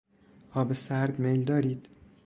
آب 0.51 0.73
سرد 0.73 1.19
میل 1.19 1.43
دارید؟ 1.45 1.87